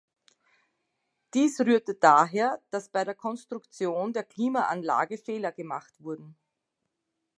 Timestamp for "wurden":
6.03-6.35